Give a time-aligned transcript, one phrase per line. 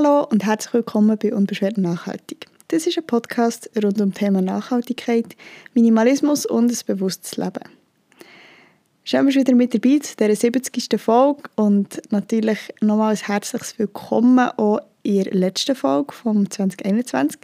[0.00, 2.46] Hallo und herzlich willkommen bei Unbeschwert Nachhaltig.
[2.68, 5.34] Das ist ein Podcast rund um das Thema Nachhaltigkeit,
[5.74, 7.64] Minimalismus und ein bewusstes Leben.
[9.02, 11.00] Schön, dass wieder mit dabei zu dieser 70.
[11.00, 17.40] Folge und natürlich nochmal ein herzliches Willkommen auch in der letzten Folge vom 2021.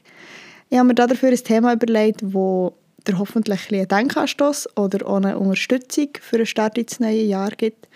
[0.71, 5.41] Ich habe mir dafür ein Thema überlegt, das dir hoffentlich ein Denkanstoss oder auch eine
[5.41, 7.89] Unterstützung für einen Start ins neue Jahr gibt.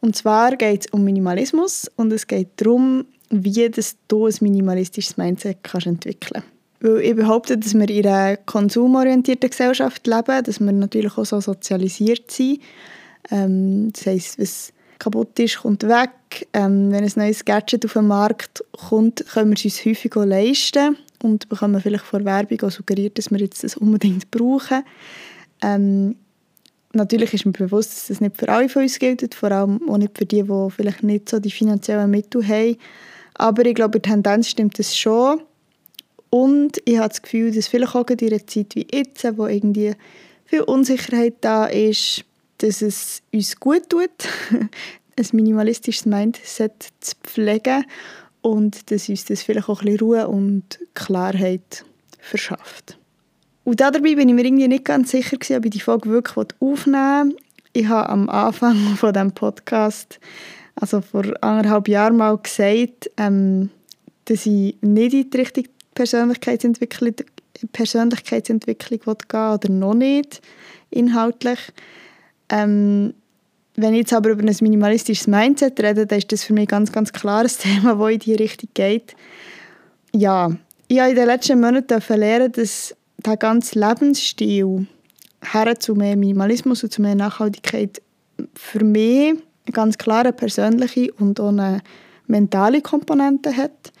[0.00, 5.16] Und zwar geht es um Minimalismus und es geht darum, wie das du ein minimalistisches
[5.16, 6.42] Mindset kannst entwickeln
[6.80, 7.02] kannst.
[7.02, 12.30] Ich behaupte, dass wir in einer konsumorientierten Gesellschaft leben, dass wir natürlich auch so sozialisiert
[12.30, 12.60] sind.
[13.30, 16.10] Ähm, das heisst, was kaputt ist, kommt weg.
[16.52, 20.24] Ähm, wenn ein neues Gadget auf den Markt kommt, können wir es uns häufig auch
[20.24, 24.84] leisten und bekommen vielleicht vor Werbung auch suggeriert, dass wir jetzt das unbedingt brauchen.
[25.62, 26.16] Ähm,
[26.92, 29.98] natürlich ist mir bewusst, dass das nicht für alle von uns gilt, vor allem auch
[29.98, 32.76] nicht für die, die vielleicht nicht so die finanziellen Mittel haben.
[33.38, 35.40] Aber ich glaube, der Tendenz stimmt das schon.
[36.30, 39.94] Und ich habe das Gefühl, dass vielleicht auch in einer Zeit wie jetzt, wo irgendwie
[40.44, 42.24] viel Unsicherheit da ist,
[42.58, 44.10] dass es uns gut tut,
[44.50, 47.84] ein minimalistisches Mindset zu pflegen
[48.42, 51.84] und dass uns das vielleicht auch ein bisschen Ruhe und Klarheit
[52.20, 52.98] verschafft.
[53.64, 57.30] Und dabei bin ich mir irgendwie nicht ganz sicher, ob ich die Folge wirklich aufnehmen
[57.30, 57.36] will.
[57.72, 60.20] Ich habe am Anfang von diesem Podcast,
[60.76, 63.70] also vor anderthalb Jahren mal gesagt, ähm,
[64.26, 67.14] dass ich nicht in die Richtung Persönlichkeitsentwicklung,
[67.72, 70.42] Persönlichkeitsentwicklung gehen oder noch nicht,
[70.90, 71.58] inhaltlich.
[72.50, 73.14] Ähm,
[73.76, 76.92] wenn ich jetzt aber über ein minimalistisches Mindset rede, dann ist das für mich ganz,
[76.92, 79.16] ganz klar ein Thema, das in diese Richtung geht.
[80.14, 80.50] Ja,
[80.88, 84.86] ich habe in den letzten Monaten lernen, dass der ganze Lebensstil
[85.42, 88.02] her zu mehr Minimalismus und zu mehr Nachhaltigkeit
[88.54, 89.34] für mich
[89.72, 91.80] ganz klare persönliche und auch eine
[92.26, 93.92] mentale Komponente hat.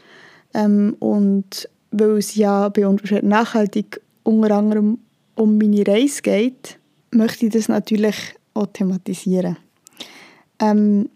[0.54, 4.98] Ähm, und weil es ja bei uns nachhaltig unter anderem
[5.34, 6.78] um meine Reise geht,
[7.10, 8.16] möchte ich das natürlich
[8.54, 9.56] auch thematisieren.
[10.58, 11.10] Ähm,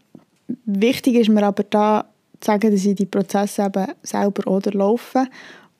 [0.65, 2.05] wichtig ist mir aber da
[2.41, 5.27] zu sagen, dass ich die Prozesse eben selber oder laufe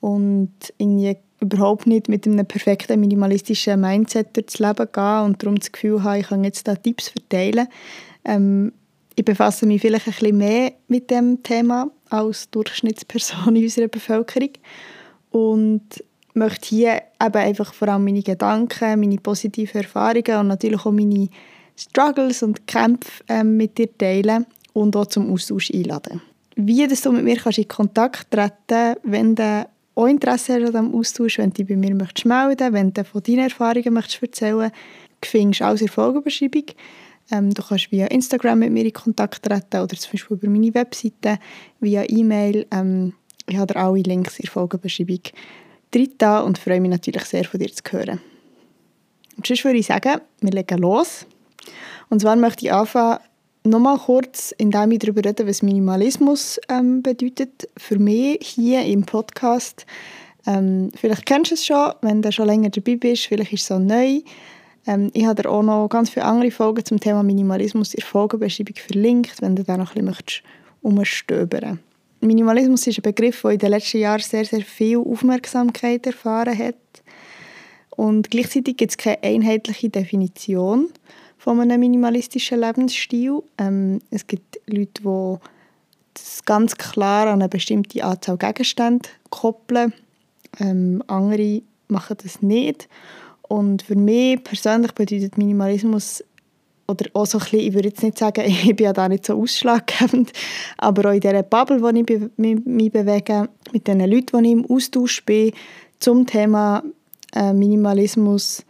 [0.01, 5.73] und irgendwie überhaupt nicht mit einem perfekten minimalistischen Mindset durchs Leben gehe und darum das
[5.73, 7.67] Gefühl habe, ich kann jetzt da Tipps verteilen.
[8.25, 8.73] Ähm,
[9.17, 14.51] ich befasse mich vielleicht ein bisschen mehr mit dem Thema als Durchschnittsperson in unserer Bevölkerung
[15.31, 15.83] und
[16.35, 21.29] möchte hier eben einfach vor allem meine Gedanken, meine positiven Erfahrungen und natürlich auch meine
[21.77, 26.23] Struggles und Kämpfe ähm, mit dir teilen und auch zum Austausch einladen.
[26.57, 30.85] Wie dass du mit mir kannst in Kontakt treten wenn du auch Interesse hast an
[30.85, 34.23] diesem Austausch, wenn du dich bei mir möchtest melden wenn du von deinen Erfahrungen möchtest
[34.23, 34.71] erzählen
[35.23, 36.65] findest du alles in der Folgenbeschreibung.
[37.31, 40.75] Ähm, du kannst via Instagram mit mir in Kontakt treten oder zum Beispiel über meine
[40.75, 41.39] Webseite,
[41.81, 42.67] via E-Mail.
[42.71, 43.15] Ähm,
[43.47, 45.21] ich habe dir alle Links in der Folgenbeschreibung
[45.91, 48.21] drin und freue mich natürlich sehr, von dir zu hören.
[49.37, 51.27] Und sonst würde ich sagen, wir legen los.
[52.09, 53.21] Und zwar möchte ich anfangen,
[53.65, 57.69] nochmal kurz, indem ich darüber rede, was Minimalismus ähm, bedeutet.
[57.77, 59.87] Für mich hier im Podcast.
[60.47, 63.67] Ähm, vielleicht kennst du es schon, wenn du schon länger dabei bist, vielleicht ist es
[63.67, 64.21] so neu.
[64.87, 68.77] Ähm, ich habe auch noch ganz viele andere Folgen zum Thema Minimalismus in der Folgenbeschreibung
[68.77, 70.43] verlinkt, wenn du da noch ein bisschen
[70.83, 71.91] umstöbern möchtest.
[72.23, 76.75] Minimalismus ist ein Begriff, der in den letzten Jahren sehr, sehr viel Aufmerksamkeit erfahren hat.
[77.97, 80.91] Und gleichzeitig gibt es keine einheitliche Definition
[81.39, 83.43] von einem minimalistischen Lebensstil.
[83.59, 85.37] Ähm, es gibt Leute, die
[86.15, 89.95] das ganz klar an eine bestimmte Anzahl Gegenstände koppeln.
[90.59, 92.89] Ähm, andere machen das nicht.
[93.51, 96.23] Und für mich persönlich bedeutet Minimalismus
[96.87, 99.27] oder auch so ein bisschen, ich würde jetzt nicht sagen, ich bin ja da nicht
[99.27, 100.33] so ausschlaggebend,
[100.79, 104.67] aber auch in dieser Bubble, wo ich mich bewege, mit den Leuten, die ich im
[104.71, 105.51] Austausch bin,
[105.99, 106.85] zum Thema
[107.35, 108.65] äh, Minimalismus,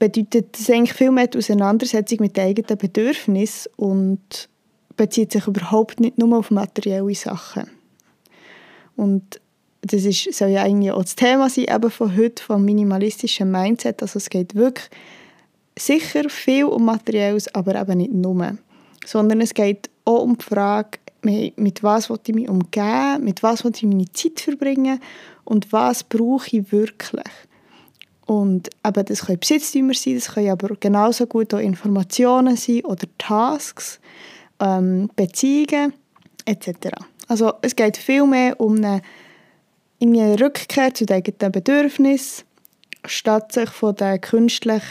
[0.00, 4.48] bedeutet das eigentlich viel mehr die Auseinandersetzung mit den eigenen Bedürfnissen und
[4.96, 7.70] bezieht sich überhaupt nicht nur auf materielle Sachen.
[8.96, 9.40] Und
[9.92, 14.02] das ist, soll ja eigentlich auch das Thema sein eben von heute, vom minimalistischen Mindset.
[14.02, 14.88] Also es geht wirklich
[15.78, 18.58] sicher viel um Materielles, aber eben nicht nur.
[19.04, 23.64] Sondern es geht auch um die Frage, mit was will ich mich umgeben, mit was
[23.64, 25.00] will ich meine Zeit verbringen
[25.44, 27.24] und was brauche ich wirklich.
[28.26, 33.06] Und eben, das können Besitztümer sein, das können aber genauso gut auch Informationen sein oder
[33.18, 34.00] Tasks,
[34.60, 35.92] ähm, Beziehungen
[36.44, 36.88] etc.
[37.28, 39.02] Also es geht viel mehr um eine,
[40.00, 42.44] eine Rückkehr zu den eigenen Bedürfnissen,
[43.06, 44.82] statt sich von den künstlich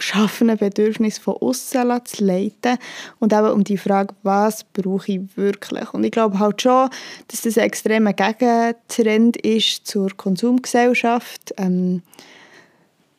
[0.00, 2.78] geschaffenen Bedürfnisse von außen zu leiten
[3.18, 5.92] und eben um die Frage, was brauche ich wirklich?
[5.92, 6.88] Und ich glaube halt schon,
[7.28, 12.02] dass das ein extremer Gegentrend ist zur Konsumgesellschaft, ähm,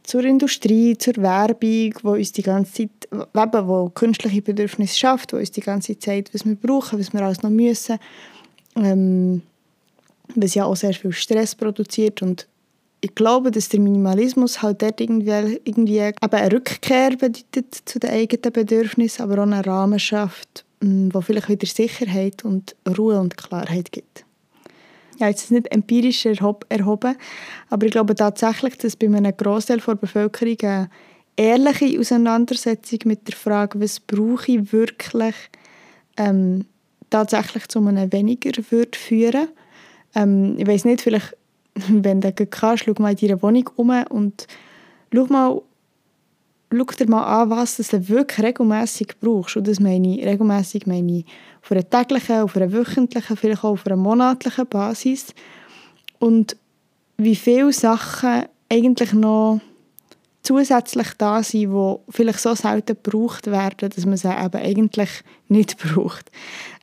[0.03, 5.37] zur Industrie, zur Werbung, wo uns die ganze Zeit, eben, wo künstliche Bedürfnisse schafft, wo
[5.37, 7.99] uns die ganze Zeit was wir brauchen, was wir alles noch müssen.
[8.75, 9.43] Ähm,
[10.35, 12.47] was ja auch sehr viel Stress produziert und
[13.01, 18.11] ich glaube, dass der Minimalismus halt dort irgendwie, irgendwie eben eine Rückkehr bedeutet zu den
[18.11, 23.37] eigenen Bedürfnissen, aber auch einen Rahmen schafft, mm, wo vielleicht wieder Sicherheit und Ruhe und
[23.37, 24.23] Klarheit gibt.
[25.17, 27.15] Ja, jetzt ist es nicht empirisch erhoben,
[27.69, 30.89] aber ich glaube tatsächlich, dass bei einem Großteil der Bevölkerung eine
[31.35, 35.35] ehrliche Auseinandersetzung mit der Frage, was brauche ich wirklich,
[36.17, 36.65] ähm,
[37.09, 39.47] tatsächlich zu einem weniger würde führen.
[40.15, 41.35] Ähm, ich weiß nicht, vielleicht
[41.89, 44.47] wenn du kannst, schau mal in deiner Wohnung um und
[45.13, 45.61] schau mal,
[46.71, 49.57] schau dir mal an, was du wirklich regelmäßig brauchst.
[49.57, 51.25] Und das meine ich regelmäßig meine ich
[51.63, 55.27] auf einer täglichen, auf einer wöchentlichen, vielleicht auch auf einer monatlichen Basis.
[56.19, 56.57] Und
[57.17, 59.59] wie viele Sachen eigentlich noch
[60.43, 65.09] zusätzlich da sind, die vielleicht so selten gebraucht werden, dass man sie eben eigentlich
[65.47, 66.31] nicht braucht.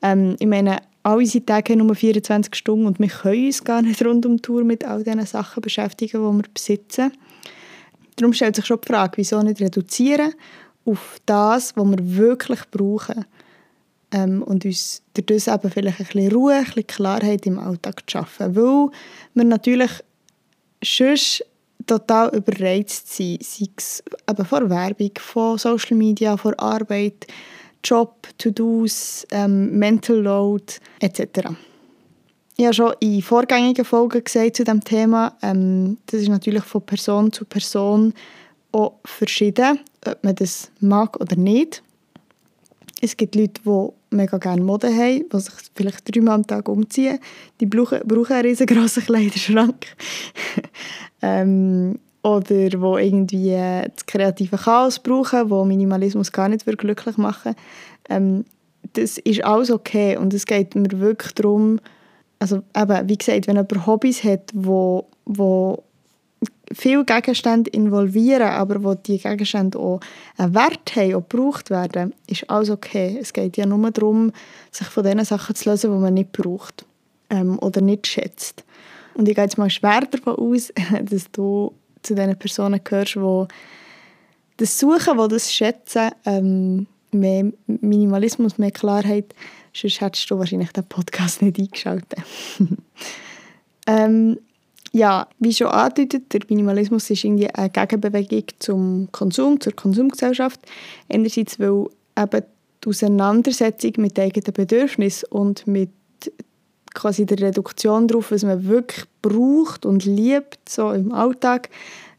[0.03, 0.79] Ähm, ich meine,
[1.09, 4.37] all unsere Tage haben nur 24 Stunden und wir können uns gar nicht rund um
[4.37, 7.13] die Tour mit all diesen Sachen beschäftigen, die wir besitzen.
[8.17, 10.35] Darum stellt sich schon die Frage, wieso nicht reduzieren
[10.85, 13.25] auf das, was wir wirklich brauchen
[14.13, 18.19] ähm, und uns dadurch eben vielleicht ein bisschen Ruhe, ein bisschen Klarheit im Alltag zu
[18.19, 18.91] schaffen, weil
[19.35, 19.91] wir natürlich
[20.85, 21.45] sonst
[21.87, 27.27] total überreizt sind, sei es eben von Werbung, von Social Media, von Arbeit,
[27.85, 31.51] Job, To-Dos, ähm, Mental Load etc.
[32.57, 36.83] Ich habe schon in vorgängigen Folgen gesagt zu diesem Thema, ähm, das ist natürlich von
[36.83, 38.13] Person zu Person
[38.73, 41.83] auch verschieden, ob man das mag oder nicht.
[43.01, 47.21] Es gibt Leute, die mega gerne Mode haben, die sich vielleicht dreimal am Tag umziehen.
[47.61, 49.87] Die brauchen einen riesengroßen Kleiderschrank.
[51.23, 57.55] ähm, oder wo irgendwie äh, das kreative Chaos brauchen, wo Minimalismus gar nicht glücklich machen
[58.09, 58.45] ähm,
[58.95, 61.81] das ist alles okay und es geht mir wirklich darum,
[62.39, 65.83] also eben, wie gesagt, wenn jemand Hobbys hat, wo, wo
[66.73, 70.01] viele Gegenstände involvieren, aber wo die Gegenstände auch
[70.37, 73.19] einen Wert haben und gebraucht werden, ist alles okay.
[73.21, 74.33] Es geht ja nur darum,
[74.71, 76.85] sich von den Sachen zu lösen, die man nicht braucht
[77.31, 78.65] ähm, oder nicht schätzt.
[79.15, 80.73] Und ich gehe jetzt mal schwer davon aus,
[81.03, 81.73] dass du
[82.09, 83.47] zu den Personen gehörst, die
[84.59, 89.35] das Suchen, die das Schätzen, ähm, mehr Minimalismus, mehr Klarheit,
[89.73, 92.21] sonst hättest du wahrscheinlich den Podcast nicht eingeschaltet.
[93.87, 94.39] ähm,
[94.93, 100.61] ja, wie schon angedeutet, der Minimalismus ist irgendwie eine Gegenbewegung zum Konsum, zur Konsumgesellschaft.
[101.09, 101.87] Einerseits, weil
[102.19, 102.45] eben
[102.83, 105.91] die Auseinandersetzung mit eigenen Bedürfnissen und mit
[106.99, 111.71] quasi der Reduktion darauf, was man wirklich braucht und liebt, so im Alltag,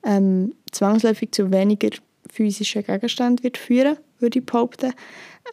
[0.04, 1.90] ähm, zwangsläufig zu weniger
[2.32, 4.94] physischen Gegenständen wird führen, würde ich behaupten.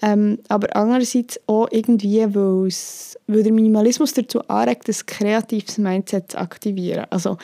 [0.02, 7.06] Ähm, aber andererseits auch irgendwie, weil der Minimalismus dazu anregt, ein kreatives Mindset zu aktivieren.
[7.10, 7.38] Also,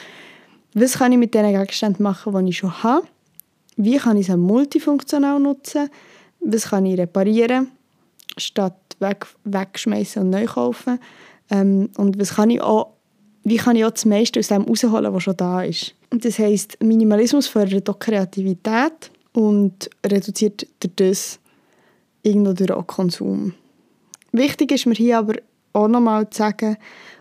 [0.75, 3.07] was kann ich mit den Gegenständen machen, die ich schon habe?
[3.77, 5.89] Wie kann ich sie multifunktional nutzen?
[6.41, 7.69] Was kann ich reparieren,
[8.37, 10.99] statt weg, wegschmeißen und neu kaufen?
[11.51, 12.93] Ähm, und was kann ich auch,
[13.45, 15.95] wie kann ich auch das meiste aus dem rausholen, was schon da ist?
[16.11, 21.41] Das heisst, Minimalismus fördert auch Kreativität und reduziert das
[22.23, 23.55] irgendwo durch auch Konsum.
[24.33, 25.35] Wichtig ist mir hier aber
[25.73, 26.77] auch nochmal zu sagen,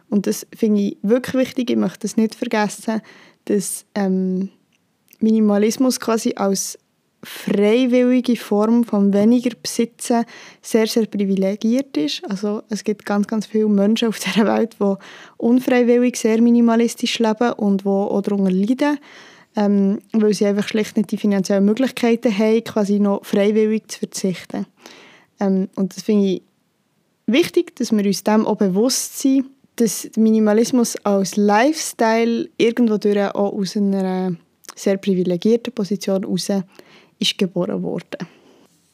[0.10, 3.02] und das finde ich wirklich wichtig, ich möchte das nicht vergessen,
[3.46, 4.50] dass ähm,
[5.20, 6.78] Minimalismus quasi als
[7.24, 10.26] freiwillige Form von weniger Besitzen
[10.62, 12.24] sehr, sehr privilegiert ist.
[12.30, 14.96] Also es gibt ganz, ganz viele Menschen auf dieser Welt, die
[15.38, 18.98] unfreiwillig sehr minimalistisch leben und die auch darunter leiden,
[19.56, 24.66] ähm, weil sie einfach schlicht nicht die finanziellen Möglichkeiten haben, quasi noch freiwillig zu verzichten.
[25.40, 26.42] Ähm, und das finde ich
[27.28, 33.54] wichtig, dass wir uns dem auch bewusst sind, dass Minimalismus als Lifestyle irgendwo durch auch
[33.54, 34.36] aus einer
[34.76, 36.52] sehr privilegierten Position heraus
[37.22, 38.28] ist geboren worden.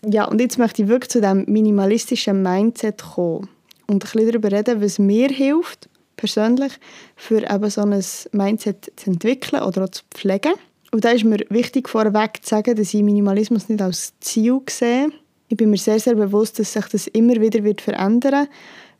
[0.05, 3.49] Ja, und jetzt möchte ich wirklich zu diesem minimalistischen Mindset kommen
[3.87, 6.73] und ein bisschen darüber reden, was mir hilft, persönlich,
[7.15, 10.53] für eben so ein Mindset zu entwickeln oder auch zu pflegen.
[10.91, 15.09] Und da ist mir wichtig vorweg zu sagen, dass ich Minimalismus nicht als Ziel sehe.
[15.49, 18.49] Ich bin mir sehr, sehr bewusst, dass sich das immer wieder wird verändern wird.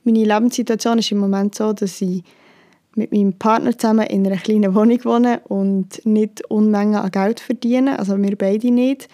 [0.04, 2.24] Meine Lebenssituation ist im Moment so, dass ich
[2.98, 8.00] mit meinem Partner zusammen in einer kleinen Wohnung wohne und nicht Unmengen an Geld verdiene,
[8.00, 9.08] also wir beide nicht.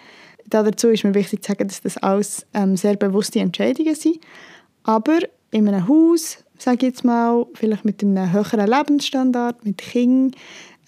[0.46, 4.20] Dazu ist mir wichtig zu sagen, dass das alles ähm, sehr bewusste Entscheidungen sind.
[4.82, 5.18] Aber
[5.50, 10.32] in einem Haus, sage ich jetzt mal, vielleicht mit einem höheren Lebensstandard, mit Kindern,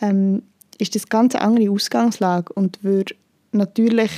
[0.01, 0.43] ähm,
[0.79, 3.15] ist das ganz eine andere Ausgangslage und würde
[3.53, 4.11] natürlich,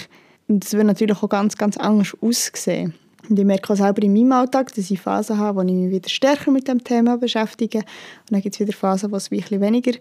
[0.48, 2.94] das würde natürlich auch ganz, ganz anders aussehen.
[3.28, 5.90] Und ich merke auch selber in meinem Alltag, dass ich Phasen habe, wo ich mich
[5.90, 7.78] wieder stärker mit dem Thema beschäftige.
[7.78, 9.92] Und dann gibt es wieder Phasen, wo es ein bisschen weniger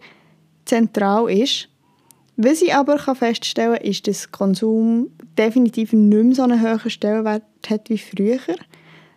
[0.66, 1.68] zentral ist.
[2.38, 7.44] Was ich aber feststellen kann, ist, dass Konsum definitiv nicht mehr so einen hohen Stellenwert
[7.68, 8.40] hat wie früher,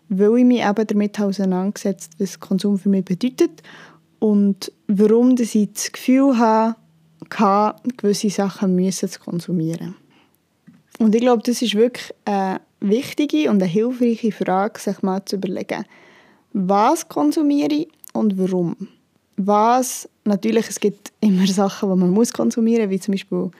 [0.08, 3.62] weil ich mich eben damit auseinandergesetzt was Konsum für mich bedeutet
[4.18, 6.76] und warum dass ich das Gefühl habe,
[7.98, 9.94] gewisse Sachen müssen zu konsumieren.
[10.98, 15.36] Und ich glaube, das ist wirklich eine wichtige und eine hilfreiche Frage, sich mal zu
[15.36, 15.84] überlegen,
[16.52, 18.76] was konsumiere ich und warum.
[19.36, 23.50] Was, natürlich, es gibt immer Sachen, die man muss konsumieren muss, wie zum Beispiel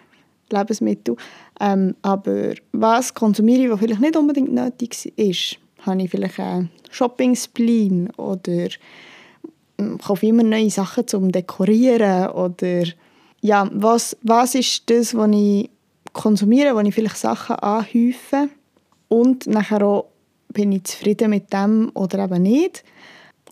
[0.51, 1.17] Lebensmittel.
[1.61, 5.59] Ähm, aber was konsumiere ich, was vielleicht nicht unbedingt nötig ist?
[5.83, 8.69] Habe ich vielleicht einen Shopping-Spleen oder
[9.79, 12.85] ähm, kaufe immer neue Sachen zum Dekorieren oder
[13.43, 15.71] ja, was, was ist das, was ich
[16.13, 18.51] konsumiere, wo ich vielleicht Sachen anhäufe
[19.11, 20.07] und nachher auch
[20.53, 22.85] bin ich zufrieden mit dem oder eben nicht.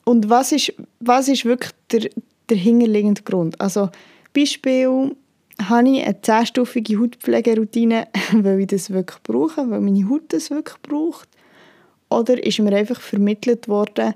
[0.05, 2.09] Und was ist, was ist wirklich der,
[2.49, 3.61] der hinterliegende Grund?
[3.61, 3.91] Also
[4.35, 5.15] Beispiel,
[5.61, 10.81] habe ich eine zehnstufige Hautpflegeroutine, weil ich das wirklich brauche, weil meine Haut das wirklich
[10.83, 11.29] braucht?
[12.09, 14.15] Oder ist mir einfach vermittelt worden,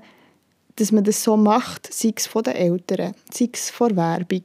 [0.77, 4.43] dass man das so macht, sei es von den Eltern, sei es von Werbung,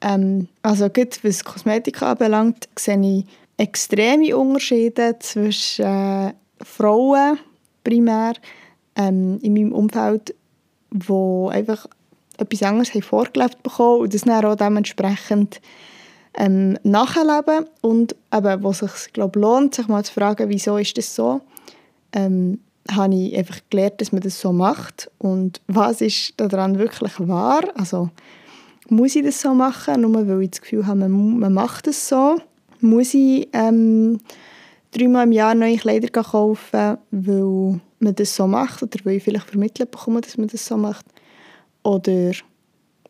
[0.00, 3.26] ähm, also gerade was Kosmetik anbelangt, sehe ich
[3.60, 7.38] extreme Unterschiede zwischen äh, Frauen
[7.84, 8.32] primär
[8.96, 10.34] ähm, in meinem Umfeld,
[10.90, 11.86] die einfach
[12.38, 15.60] etwas anderes haben vorgelebt bekommen und das dann auch dementsprechend
[16.38, 20.96] ähm, nachleben und eben, wo es sich glaub, lohnt, sich mal zu fragen, wieso ist
[20.96, 21.42] das so,
[22.14, 27.12] ähm, habe ich einfach gelernt, dass man das so macht und was ist daran wirklich
[27.18, 28.08] wahr, also
[28.88, 32.08] muss ich das so machen, nur weil ich das Gefühl habe, man, man macht es
[32.08, 32.38] so?
[32.80, 34.18] Muss ich ähm,
[34.92, 39.48] dreimal im Jahr neue Kleider kaufen, weil man das so macht oder weil ich vielleicht
[39.48, 41.06] vermittelt bekomme, dass man das so macht?
[41.82, 42.32] Oder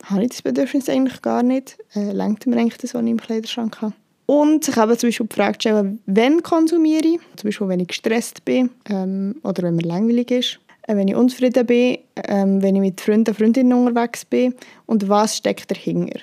[0.05, 1.79] habe ich das Bedürfnis eigentlich gar nicht?
[1.95, 3.95] Äh, lenkt mir eigentlich das, was ich im Kleiderschrank habe?
[4.27, 7.21] Und sich eben zum Beispiel die Frage stellen, wann konsumiere ich?
[7.37, 10.61] Zum Beispiel, wenn ich gestresst bin ähm, oder wenn mir langweilig ist.
[10.83, 14.55] Äh, wenn ich unzufrieden bin, ähm, wenn ich mit Freunden, Freundinnen unterwegs bin
[14.87, 16.21] und was steckt dahinter.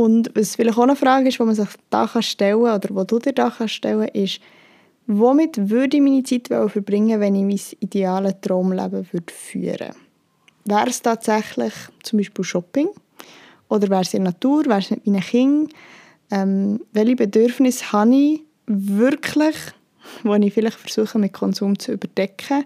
[0.00, 3.04] Und was vielleicht auch eine Frage ist, die man sich da stellen kann, oder wo
[3.04, 4.40] du dir da stellen kannst, ist,
[5.06, 9.92] womit würde ich meine Zeit verbringen, wenn ich mein ideales Traumleben würde führen
[10.64, 12.88] Wäre es tatsächlich zum Beispiel Shopping?
[13.68, 14.64] Oder wäre es in der Natur?
[14.64, 15.68] Wäre es mit meinen Kindern?
[16.30, 19.56] Ähm, welche Bedürfnisse habe ich wirklich,
[20.24, 22.64] die ich vielleicht versuche mit Konsum zu überdecken?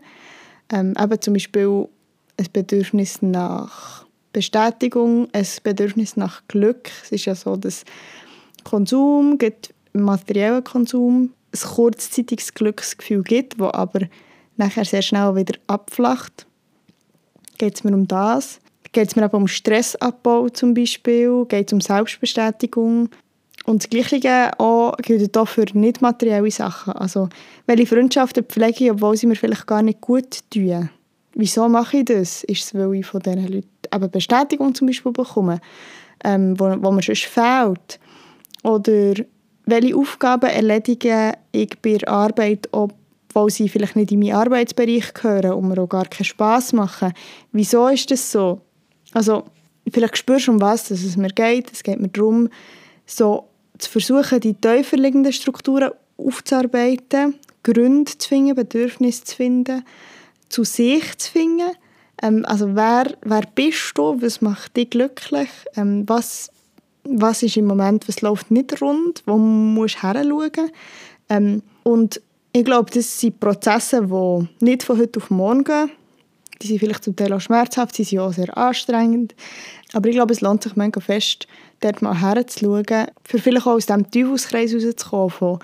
[0.72, 1.88] Ähm, eben zum Beispiel
[2.36, 4.03] ein Bedürfnis nach
[4.34, 6.90] Bestätigung, ein Bedürfnis nach Glück.
[7.02, 7.84] Es ist ja so, dass
[8.64, 9.38] Konsum,
[9.94, 14.00] materieller Konsum, ein kurzzeitiges Glücksgefühl gibt, das aber
[14.56, 16.46] nachher sehr schnell wieder abflacht.
[17.56, 18.60] Geht es mir um das?
[18.92, 21.46] Geht es mir aber um Stressabbau zum Beispiel?
[21.46, 23.08] Geht es um Selbstbestätigung?
[23.64, 26.92] Und das Gleiche gilt auch für nicht materielle Sachen.
[26.94, 27.28] Also,
[27.66, 30.90] welche Freundschaften pflege ich, obwohl sie mir vielleicht gar nicht gut tun.
[31.34, 32.44] Wieso mache ich das?
[32.44, 35.60] Ist es, weil ich von diesen Leuten eben Bestätigung zum Beispiel bekomme,
[36.22, 37.98] ähm, wo, wo mir sonst fehlt?
[38.62, 39.14] Oder
[39.66, 45.52] welche Aufgaben erledige ich bei der Arbeit, obwohl sie vielleicht nicht in meinen Arbeitsbereich gehören
[45.52, 47.12] und mir auch gar keinen Spass machen?
[47.52, 48.60] Wieso ist das so?
[49.12, 49.44] Also,
[49.90, 51.72] vielleicht spürst du, um was es mir geht.
[51.72, 52.48] Es geht mir darum,
[53.06, 53.48] so
[53.78, 59.84] zu versuchen, die tiefer liegenden Strukturen aufzuarbeiten, Gründe zu finden, Bedürfnisse zu finden,
[60.54, 61.72] zu sich zu finden.
[62.22, 66.50] Ähm, also wer, wer bist du, was macht dich glücklich, ähm, was,
[67.02, 70.70] was ist im Moment, was läuft nicht rund, wo musst du hinschauen.
[71.28, 72.20] Ähm, und
[72.52, 75.90] ich glaube, das sind Prozesse, die nicht von heute auf morgen gehen.
[76.62, 79.34] Die sind vielleicht zum Teil auch schmerzhaft, sie sind auch sehr anstrengend.
[79.92, 81.48] Aber ich glaube, es lohnt sich mega fest,
[81.80, 85.58] dort mal herzuschauen, für vielleicht auch aus diesem Teufelskreis rauszukommen, von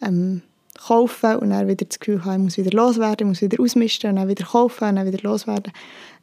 [0.00, 0.42] ähm,
[0.78, 4.10] kaufen und dann wieder das Gefühl haben, ich muss wieder loswerden, ich muss wieder ausmisten
[4.10, 5.72] und dann wieder kaufen und dann wieder loswerden.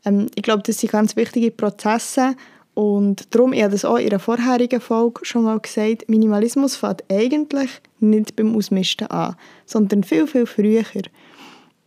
[0.05, 2.35] Ähm, ich glaube, das sind ganz wichtige Prozesse
[2.73, 7.03] und darum, ich habe das auch in einer vorherigen Folge schon mal gesagt, Minimalismus fängt
[7.11, 10.83] eigentlich nicht beim Ausmisten an, sondern viel, viel früher.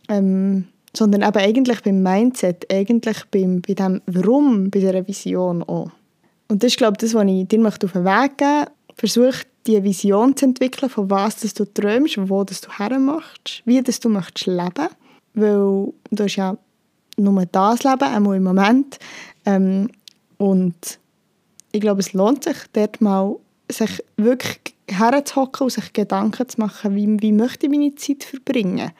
[0.09, 0.65] Ähm,
[0.95, 5.89] sondern eben eigentlich beim Mindset, eigentlich beim, bei dem Warum, bei dieser Vision auch.
[6.47, 8.71] Und das ist, glaube ich, das, was ich dir auf den Weg geben möchte,
[9.03, 13.81] versuch die Vision zu entwickeln, von was dass du träumst, wo dass du hermachst, wie
[13.81, 14.87] dass du möchtest leben.
[15.33, 16.57] Weil du hast ja
[17.17, 18.99] nur das Leben, einmal im Moment.
[19.45, 19.89] Ähm,
[20.37, 20.99] und
[21.73, 23.35] ich glaube, es lohnt sich, dort mal
[23.69, 28.91] sich wirklich herzuhocken und sich Gedanken zu machen, wie, wie möchte ich meine Zeit verbringen.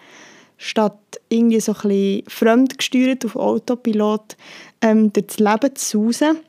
[0.58, 4.36] Statt irgendwie so ein bisschen fremdgesteuert auf Autopilot
[4.82, 6.40] ähm, durch das Leben zu sausen.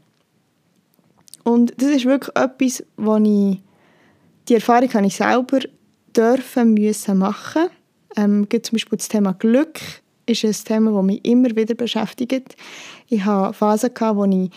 [1.45, 3.61] Und das ist wirklich etwas, wo ich,
[4.49, 5.61] die Erfahrung habe ich selber
[6.17, 7.69] dürfen, müssen machen.
[8.17, 9.81] Ähm, zum Beispiel das Thema Glück
[10.27, 12.57] ist ein Thema, das mich immer wieder beschäftigt.
[13.09, 14.51] Ich hatte Phasen, wo ich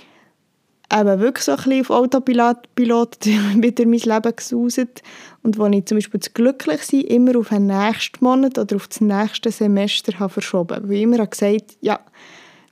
[0.93, 5.01] eben wirklich so ein bisschen auf Autopilot Pilot wieder mein Leben gesuset
[5.43, 9.01] und wo ich zum Beispiel das Glücklichsein immer auf den nächsten Monat oder auf das
[9.01, 10.89] nächste Semester habe verschoben habe.
[10.89, 11.99] Weil ich immer habe gesagt ja,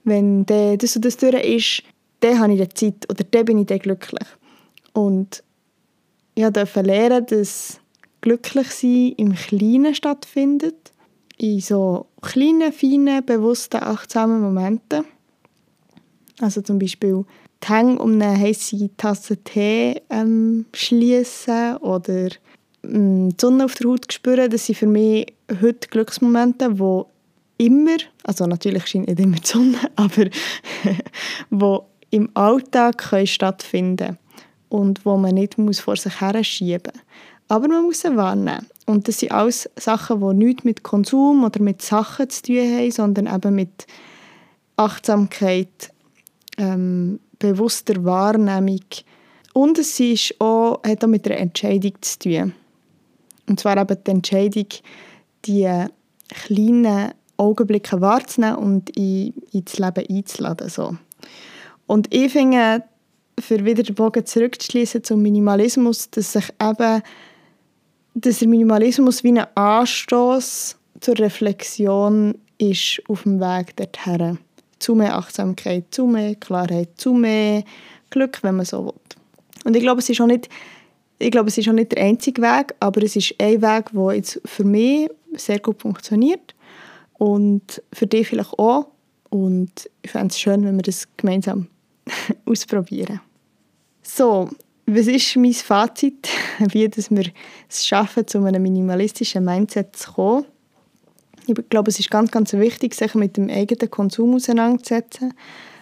[0.03, 1.84] wenn das und das durch ist,
[2.25, 4.27] dann habe ich die Zeit oder dann bin ich dann glücklich.
[4.94, 5.44] Und
[6.36, 7.79] ich durfte lernen, dass
[8.22, 10.94] Glücklichsein im Kleinen stattfindet,
[11.38, 15.05] in so kleinen, feinen, bewussten, achtsamen Momenten.
[16.41, 17.25] Also zum Beispiel
[17.63, 22.29] die Hänge um eine heiße Tasse Tee ähm, schließen oder
[22.84, 27.08] ähm, die Sonne auf der Haut spüren, das sind für mich heute Glücksmomente, wo
[27.58, 30.25] immer, also natürlich scheint nicht immer die Sonne, aber
[31.50, 34.18] wo im Alltag können stattfinden
[34.70, 37.04] und wo man nicht muss vor sich her schieben muss.
[37.48, 38.66] Aber man muss sie wahrnehmen.
[38.86, 42.92] Und das sind alles Sachen, die nichts mit Konsum oder mit Sachen zu tun haben,
[42.92, 43.86] sondern eben mit
[44.78, 45.92] Achtsamkeit,
[46.58, 48.82] ähm, bewusster Wahrnehmung.
[49.54, 52.54] Und es ist auch, hat auch mit einer Entscheidung zu tun.
[53.48, 54.68] Und zwar eben die Entscheidung,
[55.46, 55.86] die
[56.30, 60.70] kleinen Augenblicke wahrzunehmen und in, ins Leben einzuladen.
[60.70, 60.98] So.
[61.88, 62.84] Und ich finde,
[63.39, 67.01] für wieder den Bogen zurückzuschließen zum Minimalismus, dass sich eben
[68.15, 74.39] dass der Minimalismus wie ein Anstoß zur Reflexion ist auf dem Weg dorthin
[74.80, 77.63] zu mehr Achtsamkeit, zu mehr Klarheit, zu mehr
[78.10, 78.94] Glück, wenn man so will.
[79.65, 80.48] Und ich glaube, es ist auch nicht,
[81.20, 84.15] ich glaube, es ist auch nicht der einzige Weg, aber es ist ein Weg, der
[84.15, 86.56] jetzt für mich sehr gut funktioniert
[87.15, 88.88] und für dich vielleicht auch.
[89.30, 91.67] Und ich fände es schön, wenn wir das gemeinsam
[92.46, 93.22] ausprobieren.
[94.02, 94.50] So,
[94.86, 97.26] was ist mein Fazit, wie dass wir
[97.70, 100.46] es schaffen, zu einem minimalistischen Mindset zu kommen?
[101.48, 105.34] Ich glaube, es ist ganz, ganz wichtig, sich mit dem eigenen Konsum auseinanderzusetzen.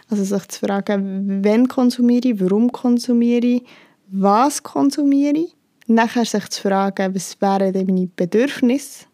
[0.09, 3.63] Also sich zu fragen, wann konsumiere ich, warum konsumiere ich,
[4.07, 5.55] was konsumiere ich.
[5.87, 9.05] Nachher sich zu fragen, was wären denn meine Bedürfnisse,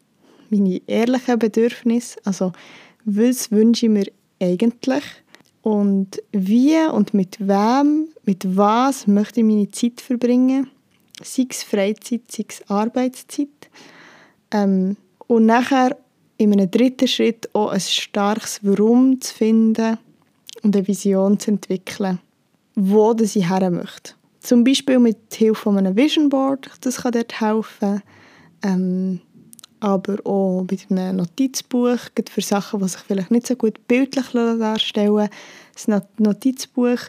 [0.50, 2.19] meine ehrlichen Bedürfnisse.
[2.26, 2.52] Also,
[3.06, 4.06] was wünsche ich mir
[4.41, 5.04] eigentlich?
[5.69, 10.67] Und wie und mit wem, mit was möchte ich meine Zeit verbringen?
[11.21, 13.69] Sei es Freizeit, sei es Arbeitszeit.
[14.49, 15.95] Ähm, und nachher
[16.38, 19.99] in einem dritten Schritt auch ein starkes Warum zu finden
[20.63, 22.17] und eine Vision zu entwickeln,
[22.73, 24.13] wo das ich her möchte.
[24.39, 28.01] Zum Beispiel mit Hilfe von einem Vision Board, das kann dort helfen.
[28.63, 29.21] Ähm,
[29.80, 35.15] aber auch mit einem Notizbuch, für Sachen, die sich vielleicht nicht so gut bildlich darstellen
[35.18, 35.94] lassen.
[35.94, 37.00] Ein Notizbuch,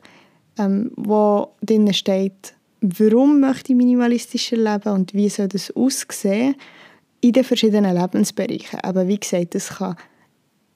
[0.58, 6.54] ähm, wo drin steht, warum möchte ich minimalistischer leben und wie soll das aussehen
[7.20, 8.80] in den verschiedenen Lebensbereichen.
[8.80, 9.96] Aber wie gesagt, das kann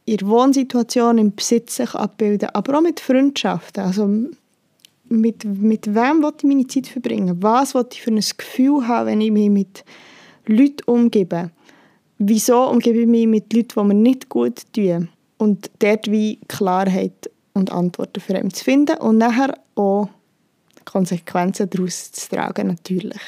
[0.05, 3.85] in der Wohnsituation, im Besitz sich abbilden, aber auch mit Freundschaften.
[3.85, 4.07] Also
[5.09, 7.43] mit, mit wem will ich meine Zeit verbringen?
[7.43, 9.85] Was will ich für ein Gefühl haben, wenn ich mich mit
[10.47, 11.51] Leuten umgebe?
[12.27, 15.11] Wieso umgebe ich mich mit Leuten, die mir nicht gut tun?
[15.37, 20.09] Und dort wie Klarheit und Antworten für ihn zu finden und nachher auch
[20.87, 23.21] Konsequenzen daraus zu tragen, natürlich.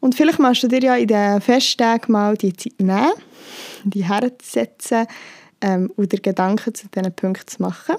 [0.00, 3.12] Und vielleicht machst du dir ja in den Festtagen mal die Zeit nehmen,
[3.84, 5.06] die herzusetzen
[5.62, 7.96] ähm, oder Gedanken zu diesen Punkten zu machen,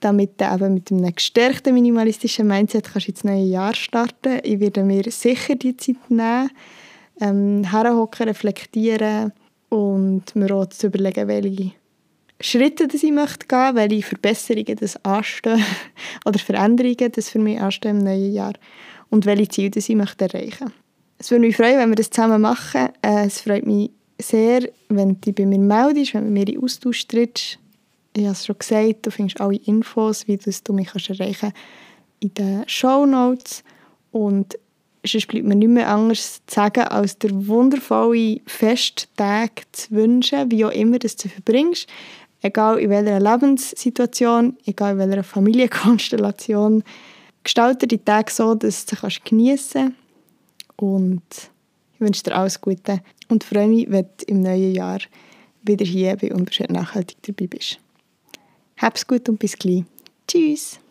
[0.00, 4.40] damit du eben mit einem gestärkten minimalistischen Mindset kannst ins neue Jahr starten.
[4.42, 6.50] Ich werde mir sicher die Zeit nehmen,
[7.20, 9.32] ähm, herhocken, reflektieren
[9.68, 11.72] und mir auch zu überlegen, welche
[12.40, 15.64] Schritte das ich möchte gehen, welche Verbesserungen das anstehen
[16.24, 18.54] oder Veränderungen das für mich anstehen im neuen Jahr
[19.10, 20.84] und welche Ziele das ich möchte erreichen möchte.
[21.18, 22.88] Es würde mich freuen, wenn wir das zusammen machen.
[23.02, 26.62] Äh, es freut mich sehr, wenn du bei mir meldest, wenn du mit mir in
[26.62, 27.58] Austausch trittst.
[28.16, 31.56] Ich habe es schon gesagt, du findest alle Infos, wie du mich erreichen kannst,
[32.20, 33.64] in den Show Notes.
[34.12, 34.58] Und
[35.06, 40.64] sonst bleibt mir nicht mehr anders zu sagen, als dir wundervolle Festtag zu wünschen, wie
[40.64, 41.88] auch immer das du verbringst.
[42.42, 46.84] Egal in welcher Lebenssituation, egal in welcher Familienkonstellation.
[47.42, 49.94] Gestalte die Tage so, dass du sie geniessen
[50.76, 51.22] kannst Und
[51.94, 54.98] ich wünsche dir alles Gute und freue mich, wenn du im neuen Jahr
[55.62, 57.78] wieder hier bei Unbeschwert Nachhaltig dabei bist.
[58.78, 59.84] Hab's gut und bis gleich.
[60.26, 60.83] Tschüss!